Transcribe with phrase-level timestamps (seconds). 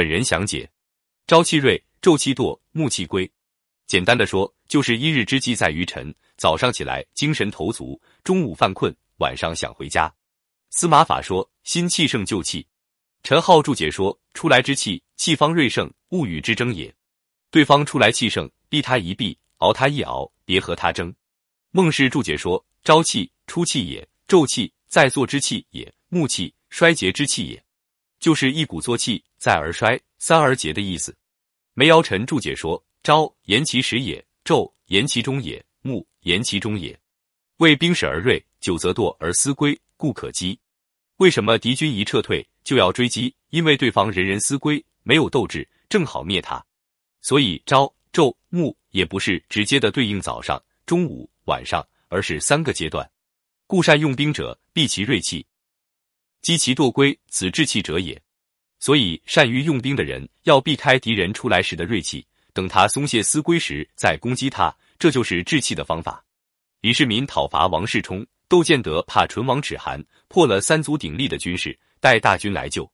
[0.00, 0.66] 本人详解：
[1.26, 3.30] 朝气锐，昼气惰，暮气归。
[3.86, 10.10] 简单的说，就是一日之计在于晨，早上起来精神头足，中午犯困，晚上想回家。
[10.70, 12.66] 司马法说：心气盛就气。
[13.22, 16.90] 陈浩注解说：出来之气，气方锐盛，物与之争也。
[17.50, 21.14] 对方出来气盛，避他一避，熬他一熬，别和他争。
[21.72, 27.62] 孟氏注解说：朝气出气也，昼气在坐之气也，暮气衰竭之气也，
[28.20, 31.16] 就是一鼓作气，再而衰，三而竭的意思。
[31.74, 36.96] 梅尧臣注解说：朝言其始也，昼言其中也，暮言其中也。
[37.56, 40.58] 为兵始而锐，久则惰而思归，故可击。
[41.16, 43.34] 为什么敌军一撤退就要追击？
[43.48, 46.64] 因为对方人人思归，没有斗志，正好灭他。
[47.22, 53.10] 所以朝、昼、暮也不是直接的对应早上、中午、晚上，而是三个阶段。
[53.66, 55.46] 故善用兵者，避其锐气，
[56.42, 58.20] 击其惰归，此志气者也。
[58.78, 66.24] 所以善于用兵的人，要避开敌人出来时的锐气，等他松懈思归时再攻击他，这就是治气的方法。
[66.80, 72.90] 李世民讨伐王世充，窦建德怕唇亡齿寒，破了三足鼎立的军事，带大军来救。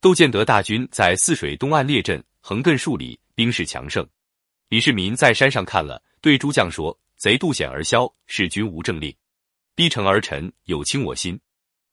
[0.00, 3.18] 窦建德大军在泗水东岸列阵，横亘数里。
[3.34, 4.06] 兵势强盛，
[4.68, 9.12] 李世民在山上看了，对诸将说：“贼渡险而消，使君无政令，
[9.74, 11.40] 逼城而臣，有轻我心。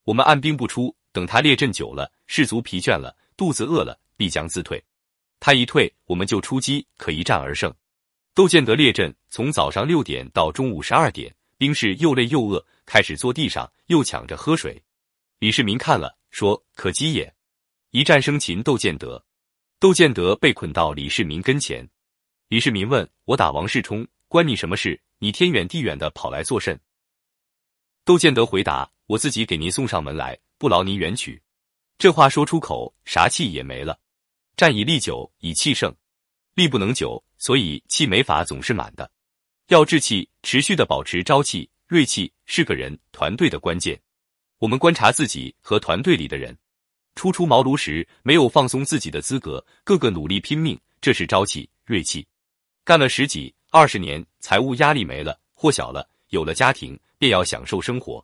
[0.10, 4.84] 我们按兵不出，等他列阵久了，士卒疲倦了，肚子饿了，必将自退。
[5.40, 7.72] 他一退，我们就出击，可一战而胜。”
[8.34, 14.82] 窦建德列阵从早上六点到中午十二点，兵士又累又饿，开始坐地上，又抢着喝水。
[15.38, 17.32] 李世民看了，说：“可击也！”
[17.92, 19.24] 一战生擒窦建德。
[19.80, 21.88] 窦建德被捆到李世民跟前，
[22.48, 25.00] 李世民问我打王世充关你什么事？
[25.20, 26.80] 你天远地远的跑来作甚？
[28.04, 31.42] 窦建德回答：我自己给您送上门来，不劳您远取。
[31.98, 34.00] 这话说出口，啥气也没了。
[34.56, 35.92] 战以力久，以气盛，
[36.54, 39.10] 力不能久，所以气没法总是满的。
[39.70, 44.00] 要志气，持续的保持朝气、锐气，是个人团队的关键。
[44.60, 46.56] 我们观察自己和团队里的人。
[47.16, 52.28] 初出茅庐时，没有放松自己的资格，个个努力拼命，这是朝气、锐气。
[52.84, 58.24] 干了十几、二十年，财务压力没了，货小了，有了家庭，便要享受生活。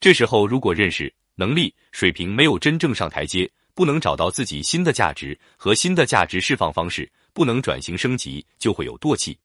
[0.00, 9.36] 这时候，如果认识、能力、水平没有真正上台阶，不能找到自己新的价值和新的价值释放方式，不能转型升级，就会有惰气。